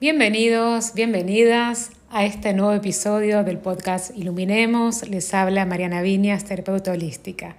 [0.00, 5.08] Bienvenidos, bienvenidas a este nuevo episodio del podcast Iluminemos.
[5.08, 7.56] Les habla Mariana Viñas, terapeuta holística.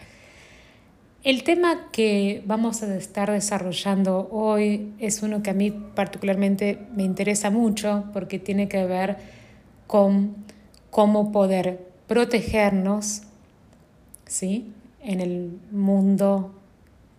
[1.25, 7.03] El tema que vamos a estar desarrollando hoy es uno que a mí particularmente me
[7.03, 9.17] interesa mucho porque tiene que ver
[9.85, 10.33] con
[10.91, 13.23] cómo poder protegernos
[14.25, 14.71] ¿sí?
[15.03, 16.53] en el mundo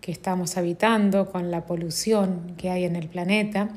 [0.01, 3.69] que estamos habitando, con la polución que hay en el planeta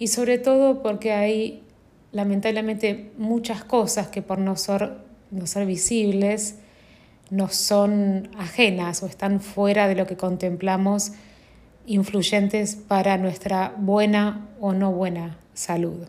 [0.00, 1.62] y sobre todo porque hay
[2.10, 4.94] lamentablemente muchas cosas que por no ser,
[5.30, 6.56] no ser visibles
[7.28, 11.12] nos son ajenas o están fuera de lo que contemplamos
[11.86, 16.08] influyentes para nuestra buena o no buena salud.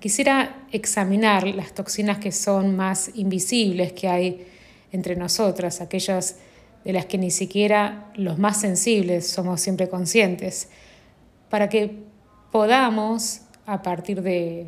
[0.00, 4.46] Quisiera examinar las toxinas que son más invisibles que hay
[4.90, 6.38] entre nosotras, aquellas
[6.84, 10.70] de las que ni siquiera los más sensibles somos siempre conscientes,
[11.50, 12.07] para que
[12.50, 14.66] podamos, a partir de,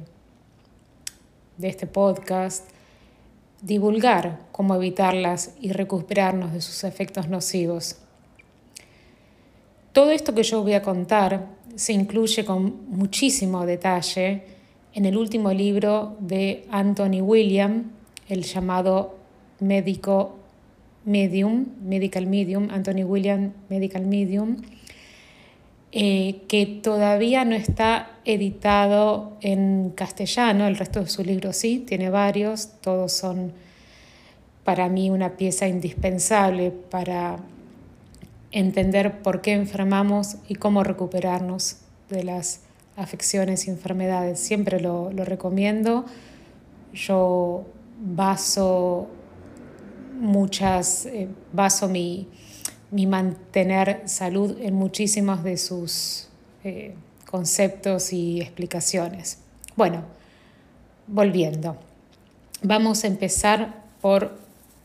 [1.56, 2.68] de este podcast,
[3.62, 7.96] divulgar cómo evitarlas y recuperarnos de sus efectos nocivos.
[9.92, 14.44] Todo esto que yo voy a contar se incluye con muchísimo detalle
[14.92, 17.90] en el último libro de Anthony William,
[18.28, 19.16] el llamado
[19.60, 20.36] médico
[21.04, 24.56] medium, medical medium, Anthony William Medical Medium,
[25.92, 32.10] eh, que todavía no está editado en castellano, el resto de su libro sí, tiene
[32.10, 33.52] varios, todos son
[34.64, 37.38] para mí una pieza indispensable para
[38.52, 42.60] entender por qué enfermamos y cómo recuperarnos de las
[42.96, 44.40] afecciones y enfermedades.
[44.40, 46.04] Siempre lo, recomiendo.
[46.92, 47.64] Yo
[48.00, 49.08] baso
[50.18, 52.28] muchas, eh, baso mi,
[52.90, 56.28] mi mantener salud en muchísimos de sus
[56.64, 56.94] eh,
[57.30, 59.38] conceptos y explicaciones.
[59.76, 60.04] Bueno,
[61.06, 61.76] volviendo.
[62.62, 64.38] Vamos a empezar por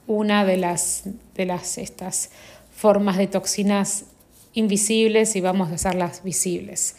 [0.08, 1.04] una de las,
[1.36, 2.30] de las estas
[2.76, 4.06] formas de toxinas
[4.54, 6.96] invisibles y vamos a hacerlas visibles.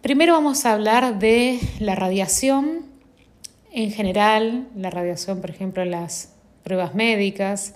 [0.00, 2.86] Primero vamos a hablar de la radiación
[3.72, 7.74] en general, la radiación, por ejemplo, en las pruebas médicas,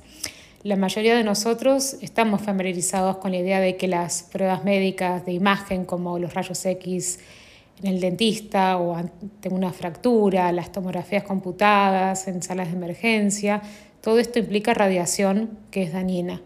[0.67, 5.31] la mayoría de nosotros estamos familiarizados con la idea de que las pruebas médicas de
[5.31, 7.21] imagen, como los rayos X
[7.85, 13.63] en el dentista o ante una fractura, las tomografías computadas en salas de emergencia,
[14.01, 16.43] todo esto implica radiación que es dañina.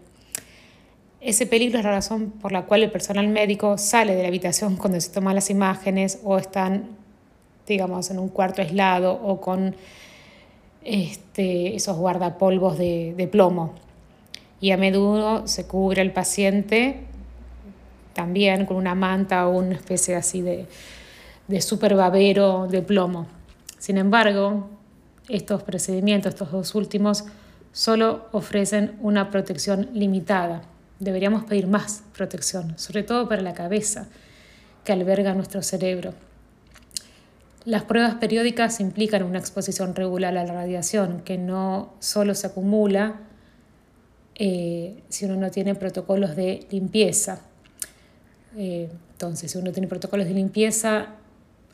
[1.19, 4.75] Ese peligro es la razón por la cual el personal médico sale de la habitación
[4.75, 6.89] cuando se toman las imágenes o están,
[7.65, 9.75] digamos, en un cuarto aislado o con
[10.83, 13.73] este, esos guardapolvos de, de plomo
[14.61, 17.01] y a menudo se cubre el paciente
[18.13, 20.67] también con una manta o una especie así de,
[21.47, 23.27] de super babero de plomo.
[23.79, 24.69] Sin embargo,
[25.27, 27.25] estos procedimientos, estos dos últimos,
[27.71, 30.61] solo ofrecen una protección limitada.
[30.99, 34.07] Deberíamos pedir más protección, sobre todo para la cabeza
[34.83, 36.13] que alberga nuestro cerebro.
[37.63, 43.19] Las pruebas periódicas implican una exposición regular a la radiación que no solo se acumula,
[44.43, 47.41] eh, si uno no tiene protocolos de limpieza.
[48.57, 51.09] Eh, entonces, si uno tiene protocolos de limpieza,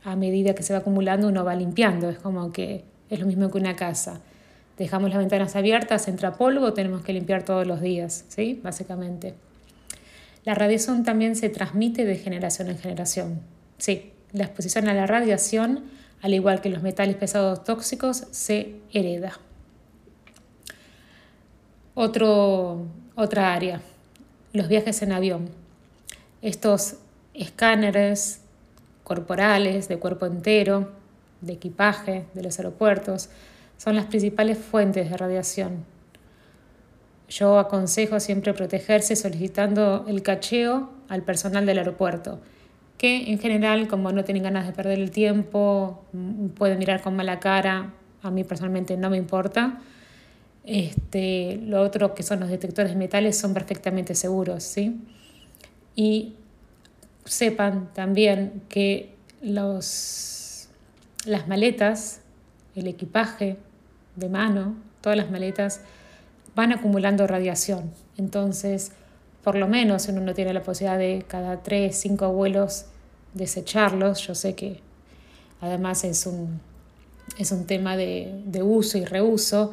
[0.04, 2.10] a medida que se va acumulando uno va limpiando.
[2.10, 4.20] Es como que es lo mismo que una casa.
[4.78, 8.60] Dejamos las ventanas abiertas, entra polvo, tenemos que limpiar todos los días, ¿sí?
[8.62, 9.34] Básicamente.
[10.44, 13.40] La radiación también se transmite de generación en generación.
[13.78, 15.86] Sí, la exposición a la radiación,
[16.22, 19.40] al igual que los metales pesados tóxicos, se hereda.
[22.00, 22.86] Otro,
[23.16, 23.82] otra área,
[24.54, 25.50] los viajes en avión.
[26.44, 26.98] Estos
[27.34, 28.42] escáneres
[29.04, 30.92] corporales de cuerpo entero,
[31.42, 33.32] de equipaje de los aeropuertos,
[33.80, 35.86] son las principales fuentes de radiación.
[37.30, 42.40] Yo aconsejo siempre protegerse solicitando el cacheo al personal del aeropuerto,
[43.00, 46.06] que en general, como no tienen ganas de perder el tiempo,
[46.60, 49.82] pueden mirar con mala cara, a mí personalmente no me importa,
[50.68, 55.00] este, lo otro que son los detectores de metales son perfectamente seguros, ¿sí?
[55.96, 56.36] Y
[57.24, 60.68] sepan también que los,
[61.26, 62.20] las maletas,
[62.76, 63.56] el equipaje
[64.18, 65.80] de mano, todas las maletas
[66.54, 67.94] van acumulando radiación.
[68.18, 68.92] Entonces,
[69.46, 72.88] por lo menos uno no tiene la posibilidad de cada tres, cinco vuelos
[73.34, 74.82] desecharlos, yo sé que
[75.62, 76.60] además es un,
[77.38, 79.72] es un tema de, de uso y reuso,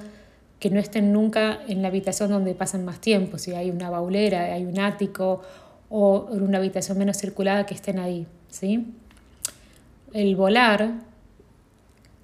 [0.58, 4.54] que no estén nunca en la habitación donde pasan más tiempo, si hay una baulera,
[4.54, 5.42] hay un ático
[5.90, 8.26] o una habitación menos circulada, que estén ahí.
[8.48, 8.94] ¿sí?
[10.14, 10.92] el volar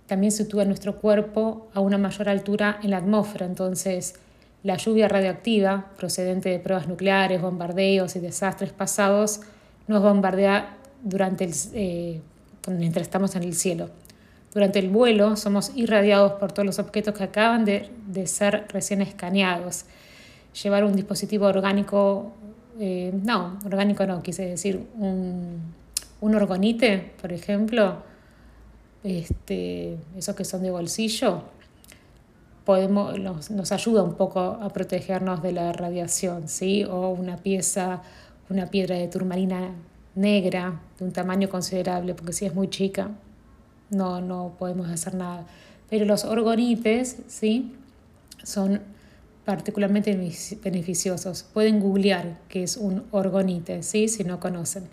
[0.07, 4.15] también sitúa nuestro cuerpo a una mayor altura en la atmósfera, entonces
[4.63, 9.41] la lluvia radioactiva procedente de pruebas nucleares, bombardeos y desastres pasados
[9.89, 12.21] nos bombardea durante el, eh,
[12.69, 13.91] mientras estamos en el cielo.
[14.53, 19.85] Durante el vuelo somos irradiados por todos los objetos que acaban de, ser recién escaneados.
[20.63, 22.33] Llevar un dispositivo orgánico,
[22.79, 25.61] eh, no, orgánico no, quise decir, un,
[26.21, 28.03] un orgonite, por ejemplo,
[29.03, 31.43] este, esos que son de bolsillo,
[32.65, 33.19] podemos,
[33.51, 36.85] nos, ayuda un poco a protegernos de la radiación, ¿sí?
[36.85, 38.03] O una pieza,
[38.49, 39.73] una piedra de turmalina
[40.15, 43.11] negra de un tamaño considerable, porque si es muy chica,
[43.91, 45.47] no, no podemos hacer nada.
[45.89, 47.75] Pero los orgonites, ¿sí?
[48.43, 48.81] Son
[49.45, 50.17] particularmente
[50.63, 51.43] beneficiosos.
[51.43, 54.09] Pueden googlear qué es un orgonite, ¿sí?
[54.09, 54.85] Si no conocen.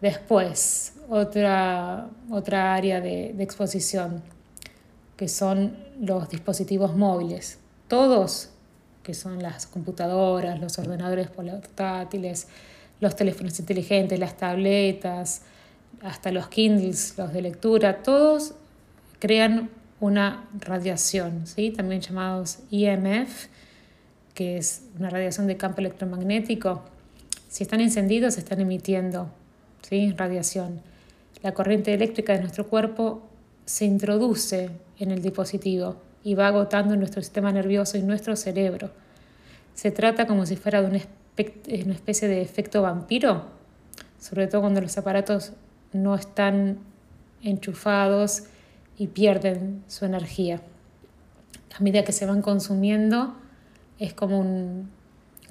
[0.00, 4.22] Después, otra, otra área de, de exposición,
[5.16, 7.58] que son los dispositivos móviles.
[7.88, 8.50] Todos,
[9.02, 12.48] que son las computadoras, los ordenadores portátiles,
[13.00, 15.42] los teléfonos inteligentes, las tabletas,
[16.02, 18.54] hasta los Kindles, los de lectura, todos
[19.18, 19.70] crean
[20.00, 21.70] una radiación, ¿sí?
[21.70, 23.46] también llamados IMF,
[24.34, 26.82] que es una radiación de campo electromagnético.
[27.48, 29.30] Si están encendidos, están emitiendo
[29.82, 30.12] ¿sí?
[30.16, 30.80] radiación.
[31.42, 33.22] La corriente eléctrica de nuestro cuerpo
[33.64, 38.90] se introduce en el dispositivo y va agotando nuestro sistema nervioso y nuestro cerebro.
[39.74, 43.44] Se trata como si fuera de una especie de efecto vampiro,
[44.18, 45.52] sobre todo cuando los aparatos
[46.02, 46.78] no están
[47.42, 48.44] enchufados
[48.98, 50.60] y pierden su energía.
[51.78, 53.34] A medida que se van consumiendo,
[53.98, 54.90] es como un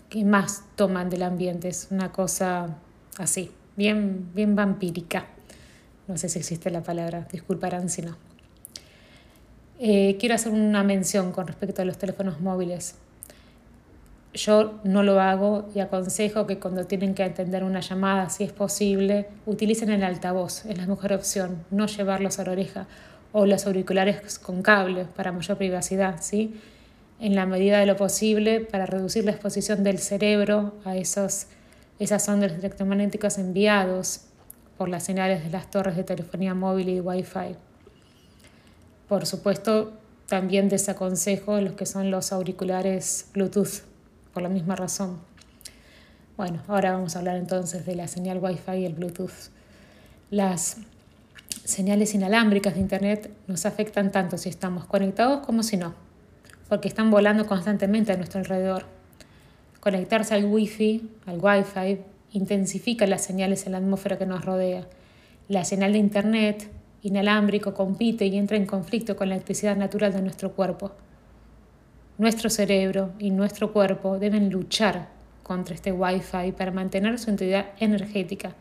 [0.10, 2.78] que más toman del ambiente, es una cosa
[3.18, 5.28] así, bien, bien vampírica.
[6.08, 8.16] No sé si existe la palabra, disculparán si no.
[9.80, 12.96] Eh, quiero hacer una mención con respecto a los teléfonos móviles.
[14.36, 18.52] Yo no lo hago y aconsejo que cuando tienen que atender una llamada, si es
[18.52, 22.86] posible, utilicen el altavoz, es la mejor opción, no llevarlos a la oreja
[23.32, 26.60] o los auriculares con cable para mayor privacidad, ¿sí?
[27.22, 31.48] En la medida de lo posible para reducir la exposición del cerebro a esos,
[32.00, 34.26] esas ondas electromagnéticas enviados
[34.78, 37.56] por las señales de las torres de telefonía móvil y Wi-Fi.
[39.08, 39.94] Por supuesto,
[40.28, 43.95] también desaconsejo los que son los auriculares Bluetooth
[44.36, 45.18] por la misma razón.
[46.36, 49.50] Bueno, ahora vamos a hablar entonces de la señal Wi-Fi y el Bluetooth.
[50.30, 50.78] Las
[51.64, 55.96] señales inalámbricas de Internet nos afectan tanto si estamos conectados como si no,
[56.68, 58.86] porque están volando constantemente a nuestro alrededor.
[59.80, 62.02] Conectarse al Wi-Fi, al Wi-Fi,
[62.34, 64.86] intensifica las señales en la atmósfera que nos rodea.
[65.48, 66.70] La señal de Internet
[67.04, 70.92] inalámbrico compite y entra en conflicto con la electricidad natural de nuestro cuerpo.
[72.18, 75.10] Nuestro cerebro y nuestro cuerpo deben luchar
[75.44, 78.56] contra este Wi-Fi para mantener su integridad energética.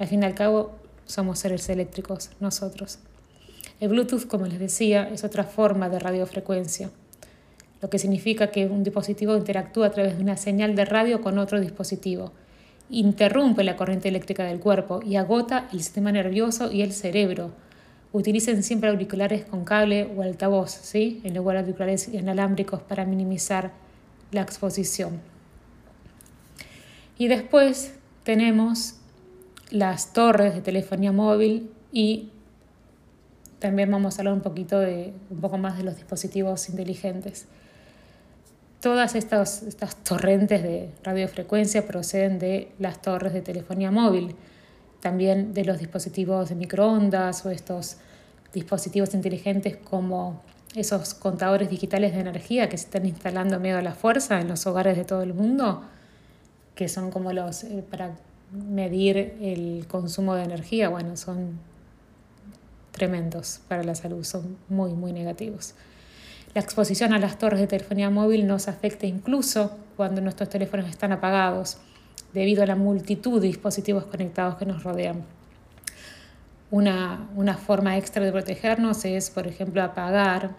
[0.00, 0.72] Al fin y al cabo,
[1.06, 2.98] somos seres eléctricos nosotros.
[3.78, 6.90] El Bluetooth, como les decía, es otra forma de radiofrecuencia,
[7.80, 11.38] lo que significa que un dispositivo interactúa a través de una señal de radio con
[11.38, 12.32] otro dispositivo,
[12.90, 17.52] interrumpe la corriente eléctrica del cuerpo y agota el sistema nervioso y el cerebro,
[18.12, 21.20] Utilicen siempre auriculares con cable o altavoz, ¿sí?
[21.24, 23.70] en lugar de auriculares inalámbricos para minimizar
[24.32, 25.20] la exposición.
[27.18, 28.94] Y después tenemos
[29.70, 32.30] las torres de telefonía móvil y
[33.58, 37.46] también vamos a hablar un poquito de un poco más de los dispositivos inteligentes.
[38.80, 44.34] Todas estas, estas torrentes de radiofrecuencia proceden de las torres de telefonía móvil
[45.00, 47.96] también de los dispositivos de microondas o estos
[48.52, 50.42] dispositivos inteligentes como
[50.74, 54.66] esos contadores digitales de energía que se están instalando medio a la fuerza en los
[54.66, 55.82] hogares de todo el mundo,
[56.74, 58.12] que son como los eh, para
[58.52, 61.58] medir el consumo de energía, bueno, son
[62.90, 65.74] tremendos para la salud, son muy, muy negativos.
[66.54, 71.12] La exposición a las torres de telefonía móvil nos afecta incluso cuando nuestros teléfonos están
[71.12, 71.78] apagados
[72.32, 75.24] debido a la multitud de dispositivos conectados que nos rodean.
[76.70, 77.28] Una,
[77.66, 80.52] forma extra de protegernos es, por ejemplo, apagar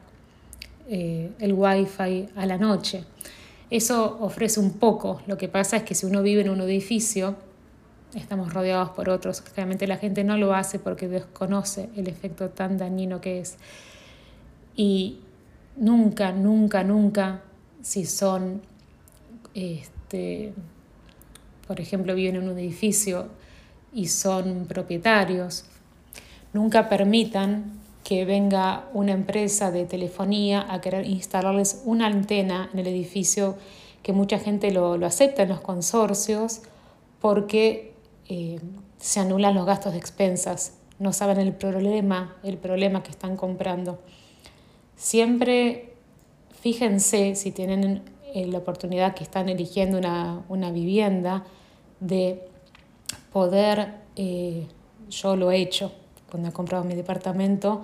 [0.90, 3.06] eh, el wifi a la noche.
[3.70, 5.22] Eso ofrece un poco.
[5.28, 7.38] Lo que pasa es que si uno vive en un edificio,
[8.14, 9.42] estamos rodeados por otros.
[9.56, 13.56] Realmente la gente no lo hace porque desconoce el efecto tan dañino que es.
[14.76, 15.20] Y
[15.78, 17.42] nunca, nunca, nunca,
[17.82, 18.62] si son
[19.54, 20.54] este,
[21.72, 23.30] por ejemplo, viven en un edificio
[23.94, 25.64] y son propietarios,
[26.52, 32.88] Nunca permitan que venga una empresa de telefonía a querer instalarles una antena en el
[32.88, 33.56] edificio,
[34.04, 36.60] que mucha gente lo, acepta en los consorcios
[37.22, 37.94] porque
[38.28, 38.60] eh,
[38.98, 44.02] se anulan los gastos de expensas, no saben el problema, el problema que están comprando.
[44.98, 45.94] Siempre
[46.60, 51.44] fíjense si tienen eh, la oportunidad que están eligiendo una, vivienda
[52.02, 52.46] de
[53.32, 54.68] poder, eh,
[55.10, 55.94] yo lo he hecho,
[56.30, 57.84] cuando he comprado mi departamento,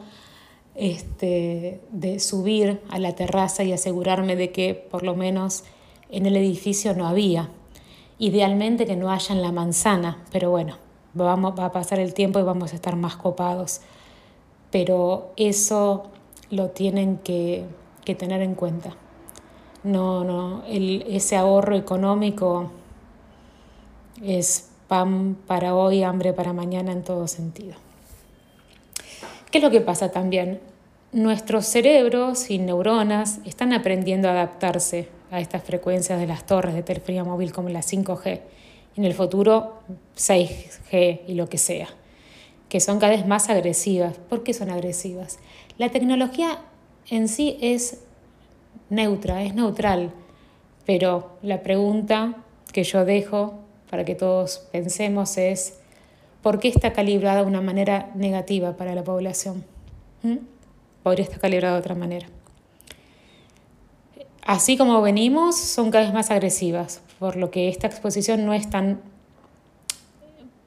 [0.75, 5.63] este, de subir a la terraza y asegurarme de que por lo menos
[6.09, 7.49] en el edificio no había.
[8.19, 10.77] Idealmente que no haya en la manzana, pero bueno,
[11.13, 13.81] vamos, va a pasar el tiempo y vamos a estar más copados.
[14.71, 16.07] Pero eso
[16.49, 17.65] lo tienen que,
[18.17, 18.95] tener en cuenta.
[19.83, 22.71] No, no, ese ahorro económico
[24.23, 27.75] es pan para hoy, hambre para mañana en todo sentido.
[29.51, 30.59] ¿Qué es lo que pasa también?
[31.11, 36.83] Nuestros cerebros y neuronas están aprendiendo a adaptarse a estas frecuencias de las torres de
[36.83, 38.41] telefonía móvil como la 5G,
[38.95, 39.79] en el futuro
[40.15, 41.87] 6G y lo que sea,
[42.69, 44.17] que son cada vez más agresivas.
[44.17, 45.39] ¿Por qué son agresivas?
[45.77, 46.59] La tecnología
[47.09, 48.01] en sí es
[48.89, 50.11] neutra, es neutral,
[50.85, 52.43] pero la pregunta
[52.73, 55.79] que yo dejo para que todos pensemos es,
[56.47, 59.65] ¿Por qué está calibrada de una manera negativa para la población?
[60.23, 60.37] ¿Mm?
[61.03, 62.27] Podría estar calibrada de otra manera.
[64.45, 68.69] Así como venimos, son cada vez más agresivas, por lo que esta exposición no es
[68.69, 69.01] tan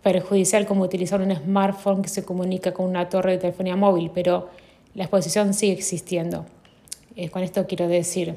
[0.02, 4.50] perjudicial como utilizar un smartphone que se comunica con una torre de telefonía móvil, pero
[4.94, 6.44] la exposición sigue existiendo.
[7.16, 8.36] Eh, con esto quiero decir,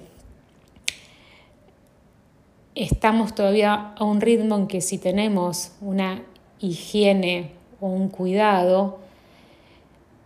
[2.75, 6.23] estamos todavía a un ritmo en que si tenemos una
[6.59, 8.99] higiene o un cuidado,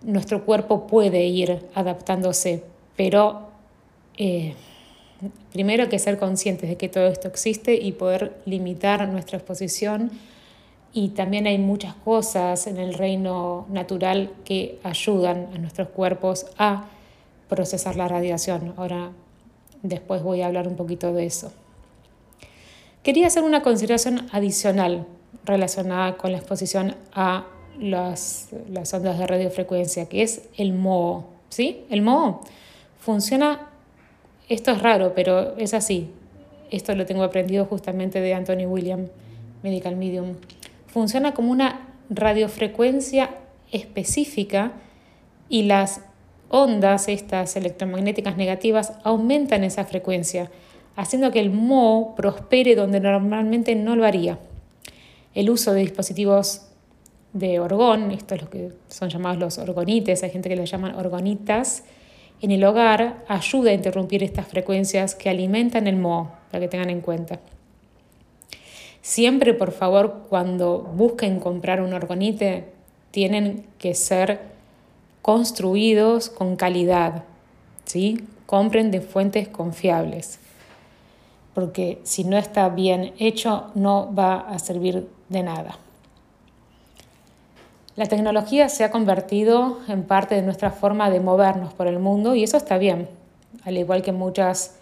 [0.03, 2.63] nuestro cuerpo puede ir adaptándose,
[2.95, 3.47] pero
[4.17, 4.55] eh,
[5.51, 10.11] primero hay que ser conscientes de que todo esto existe y poder limitar nuestra exposición.
[10.93, 16.85] Y también hay muchas cosas en el reino natural que ayudan a nuestros cuerpos a
[17.49, 18.73] procesar la radiación.
[18.77, 19.11] Ahora,
[19.83, 21.51] después voy a hablar un poquito de eso.
[23.03, 25.05] Quería hacer una consideración adicional
[25.45, 27.45] relacionada con la exposición a
[27.79, 31.25] las, las ondas de radiofrecuencia, que es el MOO.
[31.49, 31.85] ¿sí?
[31.89, 32.41] El MOO
[32.99, 33.69] funciona,
[34.49, 36.09] esto es raro, pero es así.
[36.69, 39.07] Esto lo tengo aprendido justamente de Anthony William,
[39.63, 40.33] Medical Medium.
[40.87, 43.31] Funciona como una radiofrecuencia
[43.71, 44.73] específica
[45.49, 46.01] y las
[46.49, 50.49] ondas, estas electromagnéticas negativas, aumentan esa frecuencia,
[50.97, 54.37] haciendo que el MO prospere donde normalmente no lo haría
[55.37, 56.63] el uso de dispositivos
[57.31, 60.95] de orgón, esto es lo que son llamados los orgonites, hay gente que los llaman
[60.95, 61.83] orgonitas,
[62.41, 66.89] en el hogar ayuda a interrumpir estas frecuencias que alimentan el moho, para que tengan
[66.89, 67.39] en cuenta.
[69.03, 72.65] Siempre, por favor, cuando busquen comprar un orgonite,
[73.11, 74.39] tienen que ser
[75.21, 77.25] construidos con calidad,
[77.85, 78.25] ¿sí?
[78.47, 80.39] Compren de fuentes confiables,
[81.57, 85.79] porque si no está bien hecho, no va a servir de nada.
[87.95, 92.35] La tecnología se ha convertido en parte de nuestra forma de movernos por el mundo
[92.35, 93.09] y eso está bien.
[93.63, 94.75] Al igual que muchas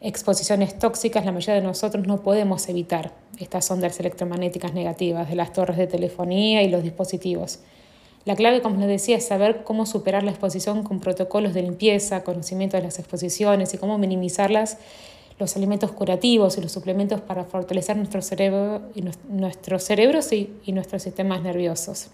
[0.00, 5.52] exposiciones tóxicas, la mayoría de nosotros no podemos evitar estas ondas electromagnéticas negativas de las
[5.52, 7.58] torres de telefonía y los dispositivos.
[8.24, 12.24] La clave, como les decía, es saber cómo superar la exposición con protocolos de limpieza,
[12.24, 14.78] conocimiento de las exposiciones y cómo minimizarlas
[15.38, 21.02] los alimentos curativos y los suplementos para fortalecer nuestro cerebro y nuestros cerebros y nuestros
[21.02, 22.10] sistemas nerviosos.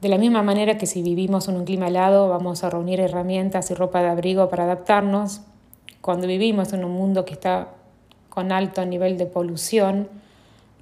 [0.00, 3.70] De la misma manera que si vivimos en un clima helado, vamos a reunir herramientas
[3.70, 5.40] y ropa de abrigo para adaptarnos.
[6.02, 7.68] Cuando vivimos en un mundo que está
[8.28, 10.08] con alto nivel de polución,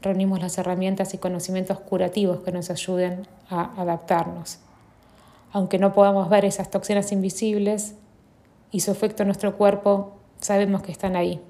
[0.02, 4.58] reunimos las herramientas y conocimientos curativos que nos ayuden a adaptarnos.
[5.52, 7.94] Aunque no podamos ver esas toxinas invisibles,
[8.74, 11.40] y su efecto en nuestro cuerpo sabemos que están ahí.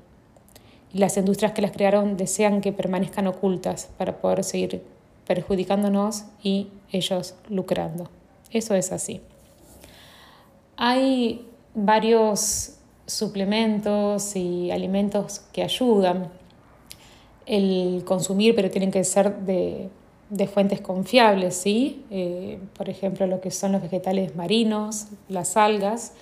[0.92, 4.82] Y las industrias que las crearon desean que permanezcan ocultas para poder seguir
[5.26, 8.10] perjudicándonos y ellos lucrando.
[8.50, 9.22] Eso es así.
[10.76, 12.74] Hay varios
[13.06, 16.30] suplementos y alimentos que ayudan
[17.46, 19.88] el consumir, pero tienen que ser de,
[20.52, 22.04] fuentes confiables, ¿sí?
[22.10, 26.12] Eh, por ejemplo, lo que son los vegetales marinos, las algas,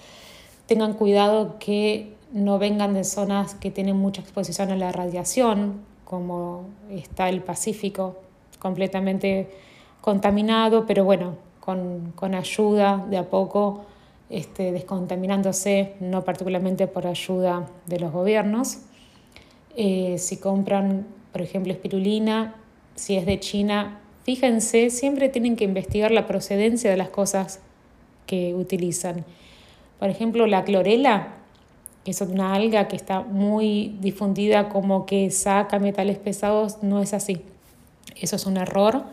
[0.66, 6.66] tengan cuidado que no vengan de zonas que tienen mucha exposición a la radiación, como
[6.90, 8.16] está el Pacífico,
[8.59, 9.50] completamente
[10.00, 13.85] contaminado, pero bueno, con, con ayuda de a poco,
[14.31, 18.78] este, descontaminándose, no particularmente por ayuda de los gobiernos.
[19.76, 22.54] Eh, si compran, por ejemplo, espirulina,
[22.95, 27.61] si es de China, fíjense, siempre tienen que investigar la procedencia de las cosas
[28.26, 29.25] que utilizan.
[30.02, 31.28] Por ejemplo, la clorela,
[32.04, 37.14] que es una alga que está muy difundida como que saca metales pesados, no es
[37.14, 37.42] así.
[38.21, 39.04] Eso es un error.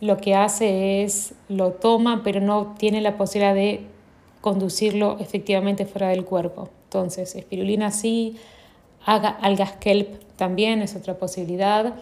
[0.00, 3.82] Lo que hace es lo toma, pero no tiene la posibilidad de
[4.40, 6.70] conducirlo efectivamente fuera del cuerpo.
[6.84, 8.38] Entonces, espirulina sí,
[9.04, 11.96] algas kelp también es otra posibilidad.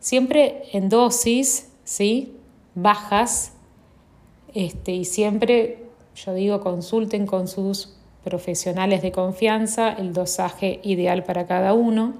[0.00, 2.34] Siempre en dosis, ¿sí?
[2.74, 3.52] Bajas.
[4.52, 5.87] Este, y siempre,
[6.24, 7.94] yo digo, consulten con sus
[8.24, 12.14] profesionales de confianza el dosaje ideal para cada uno.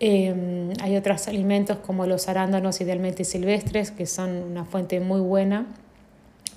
[0.00, 5.66] Em, hay otros alimentos como los arándanos idealmente silvestres, que son una fuente muy buena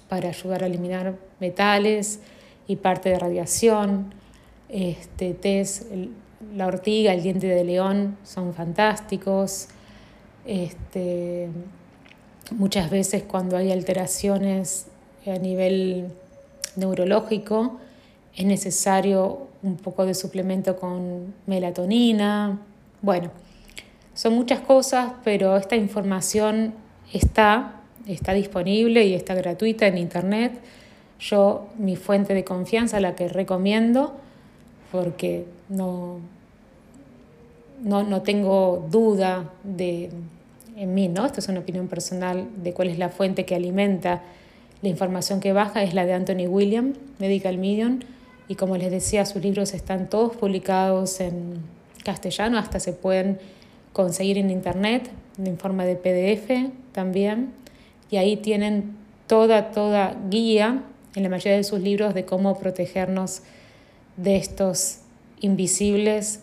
[0.09, 2.19] para ayudar a eliminar metales
[2.67, 4.13] y parte de radiación.
[4.69, 5.87] Este, tés,
[6.55, 9.67] la ortiga, el diente de león son fantásticos.
[10.45, 11.47] Este,
[12.51, 14.87] muchas veces cuando hay alteraciones
[15.31, 16.07] a nivel
[16.75, 17.79] neurológico
[18.35, 22.59] es necesario un poco de suplemento con melatonina.
[23.01, 23.31] Bueno,
[24.13, 26.73] son muchas cosas, pero esta información
[27.11, 27.77] está
[28.13, 30.53] está disponible y está gratuita en internet.
[31.19, 34.15] Yo, mi fuente de confianza, la que recomiendo,
[34.91, 36.19] porque no,
[37.83, 40.09] no, no tengo duda de,
[40.75, 41.25] en mí, ¿no?
[41.25, 44.21] Esto es una opinión personal de cuál es la fuente que alimenta
[44.81, 47.99] la información que baja, es la de Anthony William, Medical Medium,
[48.47, 51.61] y como les decía, sus libros están todos publicados en
[52.03, 53.39] castellano, hasta se pueden
[53.91, 55.09] conseguir en internet
[55.43, 57.51] en forma de PDF también
[58.09, 58.95] y ahí tienen
[59.27, 60.83] toda, toda guía
[61.15, 63.41] en la mayoría de sus libros de cómo protegernos
[64.15, 64.99] de estos
[65.41, 66.41] invisibles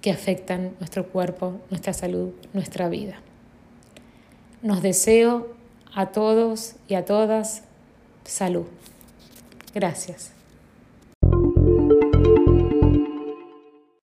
[0.00, 3.20] que afectan nuestro cuerpo, nuestra salud, nuestra vida.
[4.62, 5.54] Nos deseo
[5.94, 7.62] a todos y a todas
[8.24, 8.66] salud.
[9.74, 10.32] Gracias.